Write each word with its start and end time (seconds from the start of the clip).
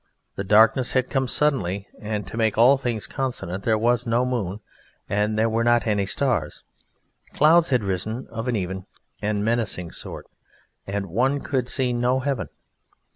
The 0.35 0.43
darkness 0.43 0.93
had 0.93 1.11
come 1.11 1.27
suddenly, 1.27 1.87
and, 2.01 2.25
to 2.25 2.35
make 2.35 2.57
all 2.57 2.75
things 2.75 3.05
consonant, 3.05 3.63
there 3.65 3.77
was 3.77 4.07
no 4.07 4.25
moon 4.25 4.59
and 5.07 5.37
there 5.37 5.47
were 5.47 5.63
not 5.63 5.85
any 5.85 6.07
stars; 6.07 6.63
clouds 7.33 7.69
had 7.69 7.83
risen 7.83 8.27
of 8.31 8.47
an 8.47 8.55
even 8.55 8.87
and 9.21 9.45
menacing 9.45 9.91
sort, 9.91 10.25
and 10.87 11.05
one 11.05 11.39
could 11.39 11.69
see 11.69 11.93
no 11.93 12.19
heaven. 12.19 12.47